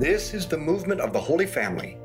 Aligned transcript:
This 0.00 0.32
is 0.32 0.46
the 0.46 0.56
movement 0.56 1.02
of 1.02 1.12
the 1.12 1.20
Holy 1.20 1.44
Family. 1.44 1.98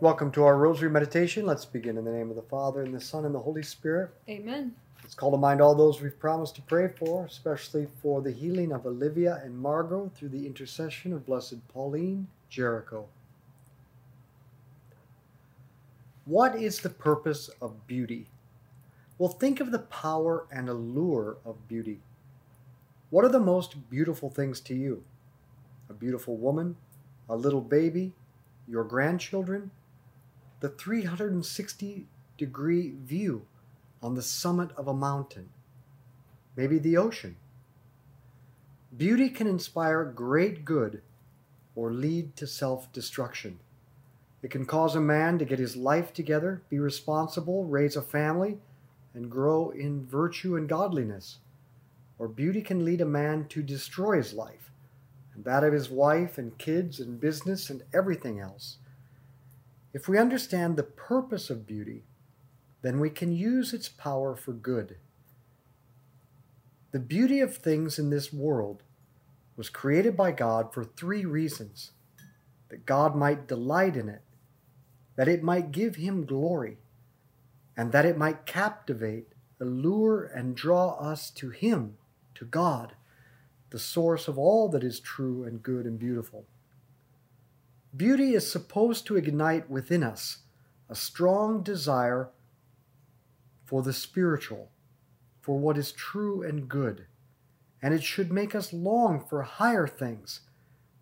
Welcome 0.00 0.32
to 0.32 0.42
our 0.42 0.56
Rosary 0.56 0.88
Meditation. 0.88 1.44
Let's 1.44 1.66
begin 1.66 1.98
in 1.98 2.06
the 2.06 2.10
name 2.10 2.30
of 2.30 2.36
the 2.36 2.40
Father, 2.40 2.82
and 2.82 2.94
the 2.94 3.00
Son, 3.00 3.26
and 3.26 3.34
the 3.34 3.40
Holy 3.40 3.62
Spirit. 3.62 4.08
Amen. 4.26 4.74
Let's 5.02 5.14
call 5.14 5.30
to 5.32 5.36
mind 5.36 5.60
all 5.60 5.74
those 5.74 6.00
we've 6.00 6.18
promised 6.18 6.54
to 6.54 6.62
pray 6.62 6.88
for, 6.88 7.26
especially 7.26 7.88
for 8.00 8.22
the 8.22 8.30
healing 8.30 8.72
of 8.72 8.86
Olivia 8.86 9.38
and 9.44 9.58
Margot 9.58 10.10
through 10.14 10.30
the 10.30 10.46
intercession 10.46 11.12
of 11.12 11.26
Blessed 11.26 11.68
Pauline 11.68 12.26
Jaricot. 12.50 13.04
What 16.24 16.56
is 16.56 16.80
the 16.80 16.88
purpose 16.88 17.50
of 17.60 17.86
beauty? 17.86 18.28
Well, 19.18 19.28
think 19.28 19.60
of 19.60 19.72
the 19.72 19.80
power 19.80 20.46
and 20.50 20.70
allure 20.70 21.36
of 21.44 21.68
beauty. 21.68 22.00
What 23.10 23.26
are 23.26 23.30
the 23.30 23.38
most 23.38 23.90
beautiful 23.90 24.30
things 24.30 24.58
to 24.60 24.74
you? 24.74 25.04
A 25.90 25.92
beautiful 25.92 26.38
woman, 26.38 26.76
a 27.30 27.36
little 27.36 27.62
baby, 27.62 28.12
your 28.68 28.84
grandchildren, 28.84 29.70
the 30.60 30.68
360 30.68 32.06
degree 32.36 32.92
view 33.02 33.46
on 34.02 34.14
the 34.14 34.22
summit 34.22 34.70
of 34.76 34.86
a 34.86 34.92
mountain, 34.92 35.48
maybe 36.56 36.78
the 36.78 36.96
ocean. 36.96 37.36
Beauty 38.94 39.30
can 39.30 39.46
inspire 39.46 40.04
great 40.04 40.64
good 40.64 41.00
or 41.74 41.92
lead 41.92 42.36
to 42.36 42.46
self 42.46 42.92
destruction. 42.92 43.60
It 44.42 44.50
can 44.50 44.66
cause 44.66 44.94
a 44.94 45.00
man 45.00 45.38
to 45.38 45.44
get 45.44 45.58
his 45.58 45.76
life 45.76 46.12
together, 46.12 46.62
be 46.68 46.78
responsible, 46.78 47.64
raise 47.64 47.96
a 47.96 48.02
family, 48.02 48.58
and 49.14 49.30
grow 49.30 49.70
in 49.70 50.04
virtue 50.04 50.56
and 50.56 50.68
godliness 50.68 51.38
or 52.20 52.28
beauty 52.28 52.60
can 52.60 52.84
lead 52.84 53.00
a 53.00 53.06
man 53.06 53.46
to 53.48 53.62
destroy 53.62 54.18
his 54.18 54.34
life, 54.34 54.69
that 55.44 55.64
of 55.64 55.72
his 55.72 55.90
wife 55.90 56.38
and 56.38 56.58
kids 56.58 57.00
and 57.00 57.20
business 57.20 57.70
and 57.70 57.82
everything 57.92 58.40
else. 58.40 58.78
If 59.92 60.08
we 60.08 60.18
understand 60.18 60.76
the 60.76 60.82
purpose 60.82 61.50
of 61.50 61.66
beauty, 61.66 62.04
then 62.82 63.00
we 63.00 63.10
can 63.10 63.32
use 63.32 63.72
its 63.72 63.88
power 63.88 64.34
for 64.36 64.52
good. 64.52 64.96
The 66.92 67.00
beauty 67.00 67.40
of 67.40 67.56
things 67.56 67.98
in 67.98 68.10
this 68.10 68.32
world 68.32 68.82
was 69.56 69.68
created 69.68 70.16
by 70.16 70.32
God 70.32 70.72
for 70.72 70.84
three 70.84 71.24
reasons 71.24 71.92
that 72.68 72.86
God 72.86 73.14
might 73.14 73.46
delight 73.46 73.96
in 73.96 74.08
it, 74.08 74.22
that 75.16 75.28
it 75.28 75.42
might 75.42 75.72
give 75.72 75.96
him 75.96 76.24
glory, 76.24 76.78
and 77.76 77.92
that 77.92 78.06
it 78.06 78.16
might 78.16 78.46
captivate, 78.46 79.32
allure, 79.60 80.24
and 80.24 80.56
draw 80.56 80.92
us 80.92 81.30
to 81.30 81.50
him 81.50 81.96
to 82.34 82.44
God, 82.44 82.94
the 83.70 83.78
source 83.78 84.28
of 84.28 84.38
all 84.38 84.68
that 84.68 84.84
is 84.84 85.00
true 85.00 85.44
and 85.44 85.62
good 85.62 85.86
and 85.86 85.98
beautiful. 85.98 86.44
Beauty 87.96 88.34
is 88.34 88.50
supposed 88.50 89.06
to 89.06 89.16
ignite 89.16 89.70
within 89.70 90.02
us 90.02 90.38
a 90.88 90.94
strong 90.94 91.62
desire 91.62 92.30
for 93.64 93.82
the 93.82 93.92
spiritual, 93.92 94.70
for 95.40 95.58
what 95.58 95.78
is 95.78 95.92
true 95.92 96.42
and 96.42 96.68
good, 96.68 97.06
and 97.80 97.94
it 97.94 98.02
should 98.02 98.32
make 98.32 98.54
us 98.54 98.72
long 98.72 99.24
for 99.24 99.42
higher 99.42 99.86
things, 99.86 100.40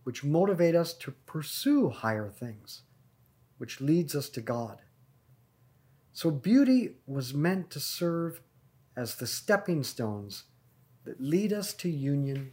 which 0.04 0.24
motivate 0.24 0.74
us 0.74 0.92
to 0.92 1.12
pursue 1.26 1.88
higher 1.88 2.28
things, 2.30 2.82
which 3.56 3.80
leads 3.80 4.14
us 4.14 4.28
to 4.28 4.40
God. 4.40 4.82
So 6.12 6.30
beauty 6.30 6.96
was 7.06 7.32
meant 7.32 7.70
to 7.70 7.80
serve 7.80 8.40
as 8.96 9.14
the 9.14 9.26
stepping 9.26 9.82
stones 9.82 10.44
that 11.04 11.20
lead 11.20 11.52
us 11.52 11.72
to 11.74 11.88
union 11.88 12.52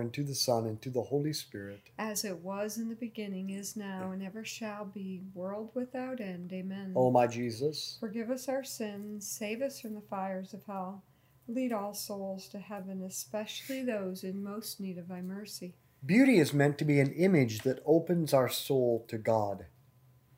and 0.01 0.11
to 0.13 0.23
the 0.23 0.35
Son, 0.35 0.65
and 0.65 0.81
to 0.81 0.89
the 0.89 1.03
Holy 1.03 1.31
Spirit. 1.31 1.79
As 1.97 2.25
it 2.25 2.39
was 2.39 2.77
in 2.77 2.89
the 2.89 2.95
beginning, 2.95 3.51
is 3.51 3.77
now, 3.77 4.11
and 4.11 4.21
ever 4.21 4.43
shall 4.43 4.85
be, 4.85 5.21
world 5.33 5.71
without 5.73 6.19
end. 6.19 6.51
Amen. 6.51 6.93
O 6.95 7.09
my 7.11 7.27
Jesus, 7.27 7.97
forgive 7.99 8.29
us 8.29 8.49
our 8.49 8.63
sins, 8.63 9.25
save 9.27 9.61
us 9.61 9.79
from 9.79 9.93
the 9.93 10.01
fires 10.01 10.53
of 10.53 10.65
hell. 10.65 11.03
Lead 11.47 11.71
all 11.71 11.93
souls 11.93 12.47
to 12.49 12.59
heaven, 12.59 13.01
especially 13.03 13.83
those 13.83 14.23
in 14.23 14.43
most 14.43 14.79
need 14.79 14.97
of 14.97 15.07
thy 15.07 15.21
mercy. 15.21 15.75
Beauty 16.05 16.39
is 16.39 16.53
meant 16.53 16.77
to 16.79 16.85
be 16.85 16.99
an 16.99 17.13
image 17.13 17.59
that 17.59 17.83
opens 17.85 18.33
our 18.33 18.49
soul 18.49 19.05
to 19.07 19.17
God. 19.17 19.65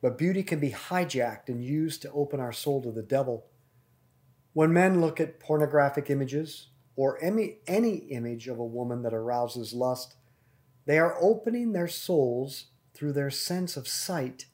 But 0.02 0.18
beauty 0.18 0.42
can 0.42 0.60
be 0.60 0.70
hijacked 0.70 1.48
and 1.48 1.64
used 1.64 2.02
to 2.02 2.12
open 2.12 2.38
our 2.38 2.52
soul 2.52 2.82
to 2.82 2.92
the 2.92 3.02
devil. 3.02 3.46
When 4.52 4.72
men 4.72 5.00
look 5.00 5.20
at 5.20 5.40
pornographic 5.40 6.10
images 6.10 6.68
or 6.96 7.22
any, 7.22 7.58
any 7.66 7.96
image 8.10 8.48
of 8.48 8.58
a 8.58 8.64
woman 8.64 9.02
that 9.02 9.14
arouses 9.14 9.72
lust, 9.72 10.16
They 10.86 10.98
are 10.98 11.16
opening 11.20 11.72
their 11.72 11.88
souls 11.88 12.66
through 12.92 13.12
their 13.12 13.30
sense 13.30 13.76
of 13.76 13.88
sight 13.88 14.46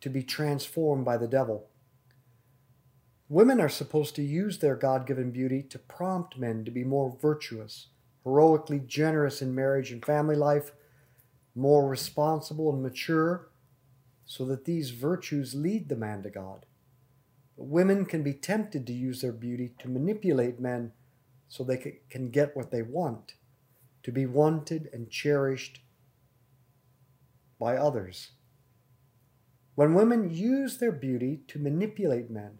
to 0.00 0.10
be 0.10 0.22
transformed 0.22 1.04
by 1.04 1.16
the 1.16 1.28
devil. 1.28 1.68
Women 3.28 3.60
are 3.60 3.68
supposed 3.68 4.16
to 4.16 4.22
use 4.22 4.58
their 4.58 4.76
God 4.76 5.06
given 5.06 5.30
beauty 5.30 5.62
to 5.64 5.78
prompt 5.78 6.38
men 6.38 6.64
to 6.64 6.70
be 6.70 6.84
more 6.84 7.16
virtuous, 7.20 7.88
heroically 8.24 8.80
generous 8.80 9.42
in 9.42 9.54
marriage 9.54 9.92
and 9.92 10.04
family 10.04 10.36
life, 10.36 10.72
more 11.54 11.88
responsible 11.88 12.72
and 12.72 12.82
mature, 12.82 13.48
so 14.24 14.44
that 14.46 14.64
these 14.64 14.90
virtues 14.90 15.54
lead 15.54 15.88
the 15.88 15.96
man 15.96 16.22
to 16.22 16.30
God. 16.30 16.66
But 17.56 17.66
women 17.66 18.04
can 18.04 18.22
be 18.22 18.34
tempted 18.34 18.86
to 18.86 18.92
use 18.92 19.20
their 19.20 19.32
beauty 19.32 19.72
to 19.78 19.88
manipulate 19.88 20.60
men 20.60 20.92
so 21.48 21.64
they 21.64 22.00
can 22.10 22.30
get 22.30 22.56
what 22.56 22.70
they 22.70 22.82
want, 22.82 23.34
to 24.02 24.12
be 24.12 24.26
wanted 24.26 24.88
and 24.92 25.10
cherished 25.10 25.80
by 27.58 27.76
others. 27.76 28.32
When 29.74 29.94
women 29.94 30.30
use 30.30 30.78
their 30.78 30.92
beauty 30.92 31.40
to 31.48 31.58
manipulate 31.58 32.30
men, 32.30 32.58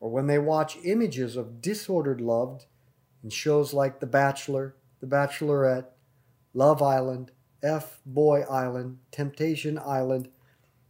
or 0.00 0.10
when 0.10 0.26
they 0.26 0.38
watch 0.38 0.78
images 0.84 1.36
of 1.36 1.60
disordered 1.60 2.20
love 2.20 2.66
in 3.22 3.30
shows 3.30 3.72
like 3.72 4.00
The 4.00 4.06
Bachelor, 4.06 4.76
The 5.00 5.06
Bachelorette, 5.06 5.86
Love 6.54 6.82
Island, 6.82 7.32
F 7.62 8.00
Boy 8.06 8.42
Island, 8.42 8.98
Temptation 9.10 9.78
Island, 9.78 10.28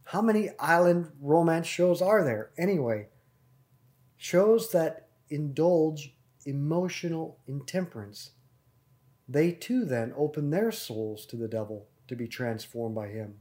how 0.05 0.21
many 0.21 0.49
island 0.59 1.11
romance 1.21 1.67
shows 1.67 2.01
are 2.01 2.23
there 2.23 2.51
anyway? 2.57 3.07
Shows 4.17 4.71
that 4.71 5.07
indulge 5.29 6.15
emotional 6.45 7.37
intemperance. 7.47 8.31
They 9.27 9.51
too 9.51 9.85
then 9.85 10.13
open 10.17 10.49
their 10.49 10.71
souls 10.71 11.25
to 11.27 11.35
the 11.35 11.47
devil 11.47 11.87
to 12.07 12.15
be 12.15 12.27
transformed 12.27 12.95
by 12.95 13.07
him. 13.07 13.35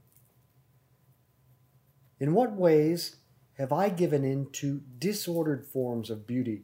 In 2.19 2.35
what 2.35 2.53
ways 2.53 3.17
have 3.59 3.73
I 3.73 3.89
given 3.89 4.25
in 4.25 4.51
to 4.53 4.83
disordered 4.99 5.67
forms 5.67 6.11
of 6.11 6.27
beauty 6.27 6.63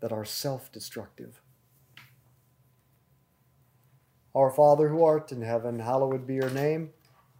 that 0.00 0.12
are 0.12 0.24
self 0.24 0.70
destructive? 0.70 1.40
Our 4.34 4.50
Father 4.50 4.88
who 4.88 5.04
art 5.04 5.32
in 5.32 5.42
heaven, 5.42 5.78
hallowed 5.78 6.26
be 6.26 6.34
your 6.34 6.50
name. 6.50 6.90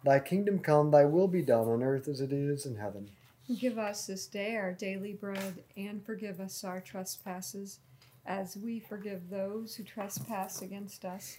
Thy 0.04 0.20
kingdom 0.20 0.58
come, 0.58 0.90
thy 0.90 1.04
will 1.04 1.28
be 1.28 1.42
done 1.42 1.66
on 1.66 1.82
earth 1.82 2.08
as 2.08 2.20
it 2.20 2.32
is 2.32 2.66
in 2.66 2.76
heaven. 2.76 3.10
Give 3.58 3.78
us 3.78 4.06
this 4.06 4.26
day 4.26 4.56
our 4.56 4.72
daily 4.72 5.12
bread, 5.12 5.64
and 5.76 6.04
forgive 6.04 6.40
us 6.40 6.64
our 6.64 6.80
trespasses, 6.80 7.80
as 8.26 8.56
we 8.56 8.80
forgive 8.80 9.28
those 9.30 9.74
who 9.74 9.84
trespass 9.84 10.62
against 10.62 11.04
us 11.04 11.38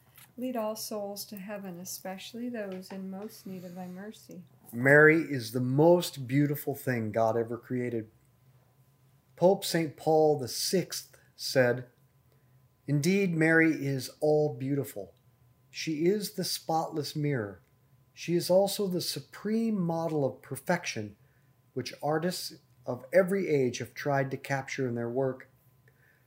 Lead 0.37 0.55
all 0.55 0.75
souls 0.75 1.25
to 1.25 1.35
heaven, 1.35 1.79
especially 1.79 2.49
those 2.49 2.89
in 2.89 3.11
most 3.11 3.45
need 3.45 3.65
of 3.65 3.75
thy 3.75 3.87
mercy. 3.87 4.41
Mary 4.71 5.21
is 5.21 5.51
the 5.51 5.59
most 5.59 6.25
beautiful 6.25 6.73
thing 6.73 7.11
God 7.11 7.37
ever 7.37 7.57
created. 7.57 8.07
Pope 9.35 9.65
St. 9.65 9.97
Paul 9.97 10.39
VI 10.39 10.87
said, 11.35 11.85
Indeed, 12.87 13.35
Mary 13.35 13.71
is 13.71 14.09
all 14.21 14.53
beautiful. 14.53 15.13
She 15.69 16.05
is 16.05 16.33
the 16.33 16.43
spotless 16.43 17.15
mirror. 17.15 17.61
She 18.13 18.35
is 18.35 18.49
also 18.49 18.87
the 18.87 19.01
supreme 19.01 19.79
model 19.79 20.25
of 20.25 20.41
perfection, 20.41 21.15
which 21.73 21.93
artists 22.01 22.53
of 22.85 23.05
every 23.13 23.49
age 23.49 23.79
have 23.79 23.93
tried 23.93 24.31
to 24.31 24.37
capture 24.37 24.87
in 24.87 24.95
their 24.95 25.09
work. 25.09 25.49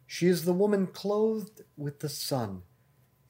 She 0.07 0.27
is 0.27 0.45
the 0.45 0.53
woman 0.53 0.87
clothed 0.87 1.63
with 1.77 2.01
the 2.01 2.09
sun 2.09 2.63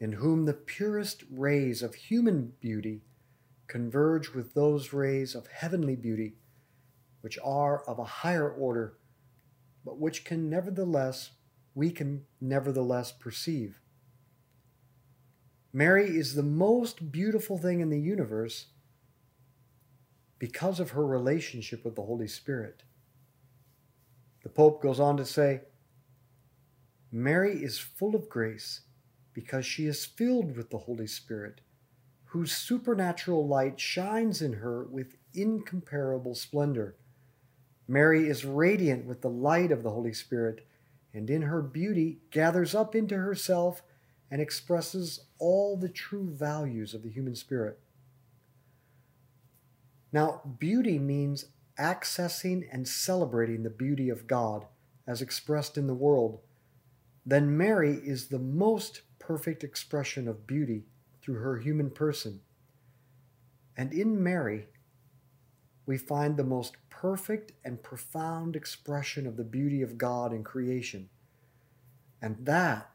in 0.01 0.13
whom 0.13 0.45
the 0.45 0.53
purest 0.53 1.25
rays 1.31 1.83
of 1.83 1.95
human 1.95 2.53
beauty 2.61 3.03
converge 3.67 4.35
with 4.35 4.55
those 4.55 4.93
rays 4.93 5.35
of 5.35 5.47
heavenly 5.47 5.97
beauty, 5.97 6.35
which 7.21 7.39
are 7.45 7.83
of 7.85 7.99
a 7.99 8.05
higher 8.05 8.51
order, 8.51 8.99
but 9.85 9.99
which 9.99 10.25
can 10.25 10.51
nevertheless, 10.51 11.31
we 11.75 11.91
can 11.91 12.25
nevertheless 12.41 13.13
perceive. 13.13 13.81
Mary 15.73 16.17
is 16.17 16.35
the 16.35 16.43
most 16.43 17.11
beautiful 17.11 17.59
thing 17.59 17.81
in 17.81 17.91
the 17.91 18.01
universe 18.01 18.67
because 20.39 20.79
of 20.79 20.91
her 20.91 21.05
relationship 21.05 21.85
with 21.85 21.97
the 21.97 22.03
Holy 22.03 22.29
Spirit. 22.29 22.83
The 24.43 24.51
Pope 24.51 24.83
goes 24.83 25.01
on 25.01 25.17
to 25.17 25.25
say, 25.25 25.63
Mary 27.11 27.63
is 27.63 27.79
full 27.79 28.15
of 28.15 28.29
grace 28.29 28.83
because 29.35 29.67
she 29.67 29.87
is 29.87 30.07
filled 30.07 30.57
with 30.57 30.71
the 30.71 30.79
Holy 30.79 31.07
Spirit, 31.07 31.61
whose 32.27 32.53
supernatural 32.53 33.47
light 33.47 33.79
shines 33.79 34.41
in 34.41 34.55
her 34.55 34.85
with 34.85 35.17
incomparable 35.35 36.35
splendor. 36.35 36.97
Mary 37.87 38.29
is 38.29 38.45
radiant 38.45 39.05
with 39.05 39.21
the 39.21 39.29
light 39.29 39.71
of 39.71 39.83
the 39.83 39.91
Holy 39.91 40.15
Spirit, 40.15 40.67
and 41.13 41.29
in 41.29 41.43
her 41.43 41.61
beauty 41.61 42.19
gathers 42.31 42.75
up 42.75 42.95
into 42.95 43.17
herself 43.17 43.83
and 44.31 44.41
expresses 44.41 45.27
all 45.39 45.77
the 45.77 45.89
true 45.89 46.29
values 46.31 46.95
of 46.95 47.03
the 47.03 47.11
human 47.11 47.37
spirit. 47.37 47.79
Now, 50.13 50.43
beauty 50.59 50.99
means 50.99 51.47
accessing 51.79 52.67
and 52.73 52.87
celebrating 52.87 53.63
the 53.63 53.71
beauty 53.71 54.09
of 54.09 54.27
God 54.27 54.67
as 55.07 55.21
expressed 55.21 55.77
in 55.77 55.87
the 55.87 55.95
world. 55.95 56.41
Then 57.27 57.57
Mary 57.57 58.01
is 58.05 58.29
the 58.29 58.39
most 58.39 59.03
perfect 59.27 59.65
expression 59.65 60.29
of 60.29 60.47
beauty 60.47 60.85
through 61.23 61.37
her 61.37 61.59
human 61.59 61.91
person. 61.91 62.41
And 63.77 63.93
in 63.93 64.23
Mary, 64.23 64.67
we 65.87 65.97
find 65.97 66.37
the 66.37 66.45
most 66.45 66.77
perfect 66.91 67.53
and 67.65 67.83
profound 67.83 68.55
expression 68.55 69.27
of 69.27 69.37
the 69.37 69.45
beauty 69.45 69.81
of 69.81 69.97
God 69.97 70.33
in 70.33 70.45
creation. 70.45 71.09
And 72.21 72.37
that 72.45 72.91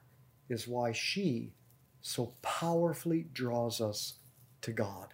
is 0.49 0.67
why 0.67 0.91
she 0.91 1.53
so 2.01 2.33
powerfully 2.41 3.25
draws 3.33 3.81
us 3.81 4.19
to 4.61 4.71
God. 4.71 5.13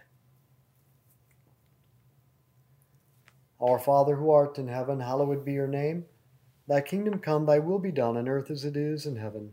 Our 3.58 3.78
Father 3.78 4.16
who 4.16 4.30
art 4.30 4.58
in 4.58 4.68
heaven, 4.68 5.00
hallowed 5.00 5.44
be 5.44 5.54
your 5.54 5.66
name. 5.66 6.04
Thy 6.68 6.82
kingdom 6.82 7.20
come, 7.20 7.46
thy 7.46 7.58
will 7.58 7.78
be 7.78 7.90
done 7.90 8.18
on 8.18 8.28
earth 8.28 8.50
as 8.50 8.64
it 8.66 8.76
is 8.76 9.06
in 9.06 9.16
heaven. 9.16 9.52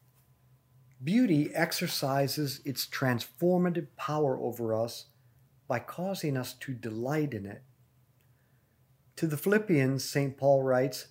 Beauty 1.03 1.49
exercises 1.55 2.61
its 2.63 2.85
transformative 2.85 3.87
power 3.97 4.37
over 4.37 4.73
us 4.73 5.05
by 5.67 5.79
causing 5.79 6.37
us 6.37 6.53
to 6.53 6.73
delight 6.73 7.33
in 7.33 7.45
it. 7.45 7.63
To 9.15 9.25
the 9.25 9.37
Philippians, 9.37 10.03
St. 10.03 10.37
Paul 10.37 10.61
writes, 10.61 11.07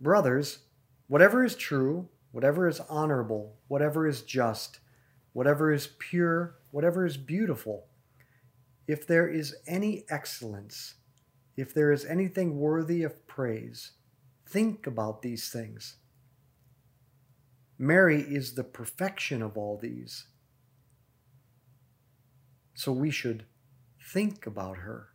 Brothers, 0.00 0.60
whatever 1.08 1.44
is 1.44 1.56
true, 1.56 2.08
whatever 2.30 2.68
is 2.68 2.80
honorable, 2.88 3.56
whatever 3.66 4.06
is 4.06 4.22
just, 4.22 4.78
whatever 5.32 5.72
is 5.72 5.88
pure, 5.98 6.56
whatever 6.70 7.04
is 7.04 7.16
beautiful, 7.16 7.86
if 8.86 9.06
there 9.06 9.28
is 9.28 9.56
any 9.66 10.04
excellence, 10.10 10.94
if 11.56 11.74
there 11.74 11.92
is 11.92 12.04
anything 12.04 12.58
worthy 12.58 13.02
of 13.02 13.26
praise, 13.26 13.92
think 14.46 14.86
about 14.86 15.22
these 15.22 15.50
things. 15.50 15.96
Mary 17.82 18.20
is 18.20 18.54
the 18.54 18.62
perfection 18.62 19.42
of 19.42 19.58
all 19.58 19.76
these. 19.76 20.26
So 22.74 22.92
we 22.92 23.10
should 23.10 23.44
think 24.00 24.46
about 24.46 24.76
her. 24.76 25.08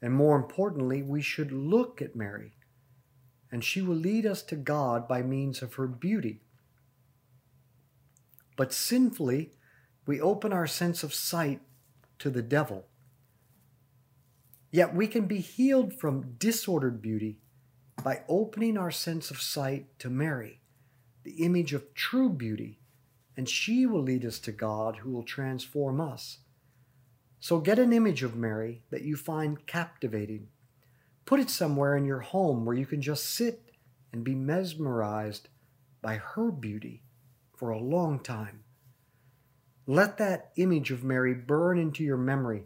And 0.00 0.14
more 0.14 0.36
importantly, 0.36 1.02
we 1.02 1.22
should 1.22 1.50
look 1.50 2.00
at 2.00 2.14
Mary, 2.14 2.52
and 3.50 3.64
she 3.64 3.82
will 3.82 3.96
lead 3.96 4.24
us 4.24 4.42
to 4.42 4.54
God 4.54 5.08
by 5.08 5.22
means 5.22 5.60
of 5.60 5.74
her 5.74 5.88
beauty. 5.88 6.42
But 8.56 8.72
sinfully, 8.72 9.54
we 10.06 10.20
open 10.20 10.52
our 10.52 10.68
sense 10.68 11.02
of 11.02 11.12
sight 11.12 11.62
to 12.20 12.30
the 12.30 12.42
devil. 12.42 12.86
Yet 14.70 14.94
we 14.94 15.08
can 15.08 15.26
be 15.26 15.40
healed 15.40 15.98
from 15.98 16.36
disordered 16.38 17.02
beauty 17.02 17.38
by 18.04 18.22
opening 18.28 18.78
our 18.78 18.92
sense 18.92 19.32
of 19.32 19.42
sight 19.42 19.98
to 19.98 20.08
Mary, 20.08 20.60
the 21.24 21.42
image 21.42 21.72
of 21.72 21.92
true 21.94 22.28
beauty, 22.28 22.78
and 23.36 23.48
she 23.48 23.86
will 23.86 24.02
lead 24.02 24.24
us 24.24 24.38
to 24.40 24.52
God 24.52 24.96
who 24.96 25.10
will 25.10 25.22
transform 25.22 26.00
us. 26.00 26.38
So 27.40 27.58
get 27.58 27.78
an 27.78 27.92
image 27.92 28.22
of 28.22 28.36
Mary 28.36 28.82
that 28.90 29.02
you 29.02 29.16
find 29.16 29.66
captivating. 29.66 30.48
Put 31.24 31.40
it 31.40 31.50
somewhere 31.50 31.96
in 31.96 32.04
your 32.04 32.20
home 32.20 32.64
where 32.64 32.76
you 32.76 32.86
can 32.86 33.02
just 33.02 33.34
sit 33.34 33.72
and 34.12 34.22
be 34.22 34.34
mesmerized 34.34 35.48
by 36.00 36.16
her 36.16 36.50
beauty 36.50 37.02
for 37.56 37.70
a 37.70 37.78
long 37.78 38.18
time. 38.20 38.64
Let 39.86 40.18
that 40.18 40.52
image 40.56 40.90
of 40.90 41.04
Mary 41.04 41.34
burn 41.34 41.78
into 41.78 42.04
your 42.04 42.16
memory 42.16 42.64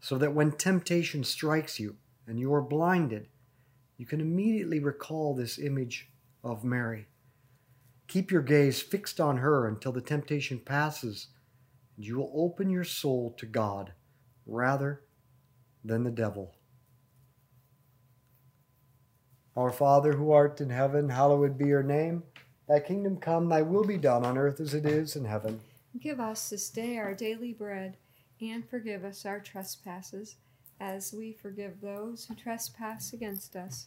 so 0.00 0.18
that 0.18 0.34
when 0.34 0.52
temptation 0.52 1.24
strikes 1.24 1.80
you 1.80 1.96
and 2.26 2.38
you 2.38 2.52
are 2.54 2.62
blinded, 2.62 3.28
you 3.96 4.06
can 4.06 4.20
immediately 4.20 4.78
recall 4.78 5.34
this 5.34 5.58
image 5.58 6.10
of 6.42 6.64
Mary. 6.64 7.06
Keep 8.10 8.32
your 8.32 8.42
gaze 8.42 8.82
fixed 8.82 9.20
on 9.20 9.36
her 9.36 9.68
until 9.68 9.92
the 9.92 10.00
temptation 10.00 10.58
passes, 10.58 11.28
and 11.96 12.04
you 12.04 12.16
will 12.16 12.32
open 12.34 12.68
your 12.68 12.82
soul 12.82 13.32
to 13.38 13.46
God 13.46 13.92
rather 14.46 15.02
than 15.84 16.02
the 16.02 16.10
devil. 16.10 16.56
Our 19.54 19.70
Father 19.70 20.14
who 20.14 20.32
art 20.32 20.60
in 20.60 20.70
heaven, 20.70 21.08
hallowed 21.08 21.56
be 21.56 21.66
your 21.66 21.84
name. 21.84 22.24
Thy 22.68 22.80
kingdom 22.80 23.16
come, 23.16 23.48
thy 23.48 23.62
will 23.62 23.84
be 23.84 23.96
done 23.96 24.26
on 24.26 24.36
earth 24.36 24.58
as 24.58 24.74
it 24.74 24.86
is 24.86 25.14
in 25.14 25.24
heaven. 25.24 25.60
Give 26.00 26.18
us 26.18 26.50
this 26.50 26.68
day 26.68 26.98
our 26.98 27.14
daily 27.14 27.52
bread, 27.52 27.96
and 28.40 28.68
forgive 28.68 29.04
us 29.04 29.24
our 29.24 29.38
trespasses, 29.38 30.34
as 30.80 31.14
we 31.16 31.32
forgive 31.32 31.80
those 31.80 32.24
who 32.24 32.34
trespass 32.34 33.12
against 33.12 33.54
us. 33.54 33.86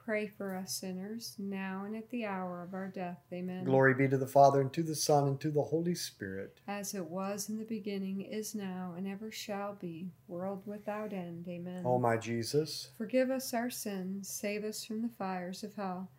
pray 0.11 0.27
for 0.27 0.53
us 0.53 0.73
sinners, 0.73 1.37
now 1.39 1.83
and 1.85 1.95
at 1.95 2.09
the 2.09 2.25
hour 2.25 2.61
of 2.61 2.73
our 2.73 2.89
death. 2.89 3.19
Amen. 3.31 3.63
Glory 3.63 3.93
be 3.93 4.09
to 4.09 4.17
the 4.17 4.27
Father, 4.27 4.59
and 4.59 4.73
to 4.73 4.83
the 4.83 4.93
Son, 4.93 5.25
and 5.25 5.39
to 5.39 5.49
the 5.49 5.61
Holy 5.61 5.95
Spirit. 5.95 6.59
As 6.67 6.93
it 6.93 7.05
was 7.05 7.47
in 7.47 7.57
the 7.57 7.63
beginning, 7.63 8.19
is 8.19 8.53
now, 8.53 8.93
and 8.97 9.07
ever 9.07 9.31
shall 9.31 9.77
be, 9.79 10.11
world 10.27 10.63
without 10.65 11.13
end. 11.13 11.47
Amen. 11.47 11.83
O 11.85 11.97
my 11.97 12.17
Jesus, 12.17 12.89
Forgive 12.97 13.29
us 13.29 13.53
our 13.53 13.69
sins, 13.69 14.27
save 14.27 14.65
us 14.65 14.83
from 14.83 15.01
the 15.01 15.11
fires 15.17 15.63
of 15.63 15.75
hell. 15.75 16.11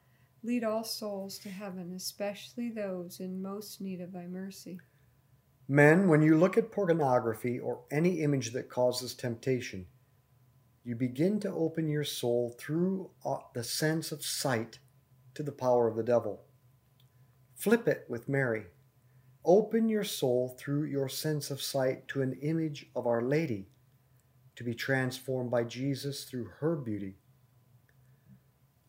Lead 0.42 0.64
all 0.64 0.84
souls 0.84 1.38
to 1.40 1.50
heaven, 1.50 1.92
especially 1.94 2.70
those 2.70 3.20
in 3.20 3.42
most 3.42 3.82
need 3.82 4.00
of 4.00 4.14
thy 4.14 4.26
mercy. 4.26 4.80
Men, 5.68 6.08
when 6.08 6.22
you 6.22 6.38
look 6.38 6.56
at 6.56 6.72
pornography 6.72 7.58
or 7.58 7.82
any 7.90 8.22
image 8.22 8.52
that 8.52 8.70
causes 8.70 9.12
temptation, 9.12 9.84
you 10.84 10.96
begin 10.96 11.38
to 11.40 11.52
open 11.52 11.88
your 11.88 12.04
soul 12.04 12.54
through 12.58 13.10
uh, 13.24 13.36
the 13.54 13.62
sense 13.62 14.10
of 14.10 14.24
sight 14.24 14.78
to 15.34 15.42
the 15.42 15.52
power 15.52 15.86
of 15.86 15.96
the 15.96 16.02
devil. 16.02 16.42
Flip 17.54 17.86
it 17.86 18.04
with 18.08 18.28
Mary. 18.28 18.64
Open 19.44 19.88
your 19.88 20.04
soul 20.04 20.56
through 20.58 20.84
your 20.84 21.08
sense 21.08 21.50
of 21.50 21.62
sight 21.62 22.08
to 22.08 22.22
an 22.22 22.38
image 22.42 22.86
of 22.96 23.06
Our 23.06 23.22
Lady 23.22 23.68
to 24.56 24.64
be 24.64 24.74
transformed 24.74 25.50
by 25.50 25.64
Jesus 25.64 26.24
through 26.24 26.50
her 26.60 26.76
beauty. 26.76 27.16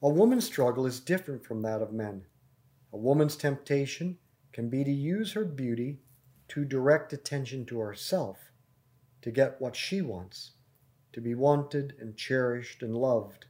A 0.02 0.10
woman's 0.10 0.46
struggle 0.46 0.86
is 0.86 1.00
different 1.00 1.46
from 1.46 1.62
that 1.62 1.82
of 1.82 1.94
men. 1.94 2.26
A 2.92 2.98
woman's 2.98 3.36
temptation 3.36 4.18
can 4.52 4.70
be 4.70 4.84
to 4.84 4.92
use 4.92 5.34
her 5.34 5.46
beauty 5.46 6.00
to 6.50 6.66
direct 6.66 7.14
attention 7.14 7.66
to 7.68 7.80
herself, 7.80 8.38
to 9.22 9.32
get 9.32 9.62
what 9.62 9.76
she 9.76 10.02
wants, 10.02 10.52
to 11.14 11.22
be 11.22 11.36
wanted 11.36 11.96
and 12.00 12.18
cherished 12.18 12.84
and 12.84 12.96
loved. 12.96 13.46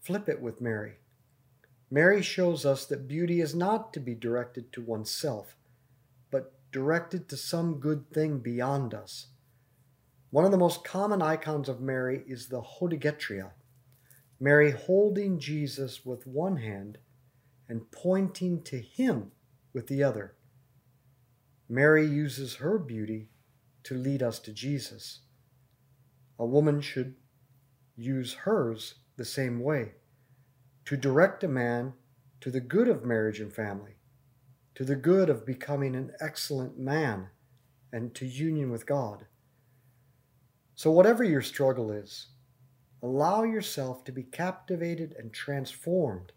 Flip 0.00 0.28
it 0.28 0.40
with 0.40 0.60
Mary. 0.60 0.98
Mary 1.90 2.22
shows 2.22 2.64
us 2.64 2.86
that 2.86 3.08
beauty 3.08 3.40
is 3.40 3.54
not 3.54 3.92
to 3.92 4.00
be 4.00 4.14
directed 4.14 4.72
to 4.72 4.80
oneself, 4.80 5.56
but 6.30 6.52
directed 6.70 7.28
to 7.28 7.36
some 7.36 7.80
good 7.80 8.10
thing 8.12 8.38
beyond 8.38 8.94
us. 8.94 9.28
One 10.30 10.44
of 10.44 10.52
the 10.52 10.58
most 10.58 10.84
common 10.84 11.20
icons 11.20 11.68
of 11.68 11.80
Mary 11.80 12.22
is 12.26 12.48
the 12.48 12.62
Hodegetria, 12.62 13.50
Mary 14.38 14.70
holding 14.70 15.40
Jesus 15.40 16.06
with 16.06 16.26
one 16.26 16.58
hand 16.58 16.98
and 17.68 17.90
pointing 17.90 18.62
to 18.62 18.78
him 18.78 19.32
with 19.72 19.88
the 19.88 20.02
other. 20.02 20.34
Mary 21.68 22.06
uses 22.06 22.56
her 22.56 22.78
beauty 22.78 23.28
to 23.82 23.94
lead 23.94 24.22
us 24.22 24.38
to 24.40 24.52
Jesus. 24.52 25.20
A 26.40 26.46
woman 26.46 26.80
should 26.80 27.16
use 27.96 28.32
hers 28.32 28.94
the 29.16 29.26
same 29.26 29.60
way 29.60 29.92
to 30.86 30.96
direct 30.96 31.44
a 31.44 31.48
man 31.48 31.92
to 32.40 32.50
the 32.50 32.62
good 32.62 32.88
of 32.88 33.04
marriage 33.04 33.40
and 33.40 33.52
family, 33.52 33.96
to 34.74 34.82
the 34.82 34.96
good 34.96 35.28
of 35.28 35.44
becoming 35.44 35.94
an 35.94 36.12
excellent 36.18 36.78
man, 36.78 37.28
and 37.92 38.14
to 38.14 38.24
union 38.24 38.70
with 38.70 38.86
God. 38.86 39.26
So, 40.74 40.90
whatever 40.90 41.22
your 41.22 41.42
struggle 41.42 41.92
is, 41.92 42.28
allow 43.02 43.42
yourself 43.42 44.02
to 44.04 44.12
be 44.12 44.22
captivated 44.22 45.14
and 45.18 45.34
transformed 45.34 46.32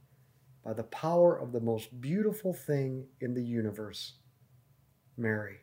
by 0.65 0.73
the 0.73 0.83
power 0.83 1.33
of 1.39 1.53
the 1.53 1.61
most 1.61 2.01
beautiful 2.01 2.53
thing 2.53 3.07
in 3.21 3.35
the 3.35 3.43
universe, 3.43 4.15
Mary. 5.15 5.62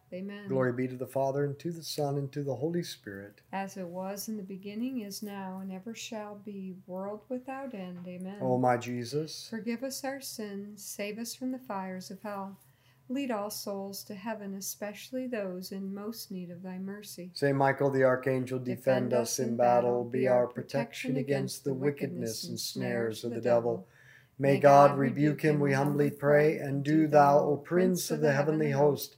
Amen. 0.13 0.47
Glory 0.47 0.73
be 0.73 0.87
to 0.87 0.95
the 0.95 1.07
Father, 1.07 1.45
and 1.45 1.57
to 1.59 1.71
the 1.71 1.83
Son, 1.83 2.17
and 2.17 2.31
to 2.31 2.43
the 2.43 2.55
Holy 2.55 2.83
Spirit. 2.83 3.41
As 3.53 3.77
it 3.77 3.87
was 3.87 4.27
in 4.27 4.37
the 4.37 4.43
beginning, 4.43 5.01
is 5.01 5.23
now, 5.23 5.59
and 5.61 5.71
ever 5.71 5.95
shall 5.95 6.35
be, 6.43 6.75
world 6.85 7.21
without 7.29 7.73
end. 7.73 8.05
Amen. 8.07 8.37
O 8.41 8.57
my 8.57 8.77
Jesus, 8.77 9.47
Forgive 9.49 9.83
us 9.83 10.03
our 10.03 10.19
sins, 10.19 10.83
save 10.83 11.17
us 11.17 11.33
from 11.33 11.51
the 11.51 11.59
fires 11.59 12.11
of 12.11 12.21
hell. 12.21 12.57
Lead 13.07 13.31
all 13.31 13.49
souls 13.49 14.03
to 14.05 14.15
heaven, 14.15 14.55
especially 14.55 15.27
those 15.27 15.71
in 15.73 15.93
most 15.93 16.31
need 16.31 16.49
of 16.49 16.63
thy 16.63 16.77
mercy. 16.77 17.29
Saint 17.33 17.57
Michael 17.57 17.89
the 17.89 18.03
Archangel, 18.03 18.57
defend 18.59 19.13
us 19.13 19.37
in 19.39 19.57
battle, 19.57 20.05
be 20.05 20.27
our 20.29 20.47
protection 20.47 21.17
against 21.17 21.63
the 21.65 21.73
wickedness 21.73 22.45
and 22.45 22.57
snares 22.57 23.23
of 23.25 23.31
the 23.33 23.41
devil. 23.41 23.85
May 24.39 24.59
God 24.59 24.97
rebuke 24.97 25.41
him, 25.41 25.59
we 25.59 25.73
humbly 25.73 26.09
pray, 26.09 26.57
and 26.57 26.83
do 26.83 27.05
thou, 27.05 27.39
O 27.39 27.57
Prince 27.57 28.09
of 28.11 28.21
the 28.21 28.31
heavenly 28.31 28.71
host, 28.71 29.17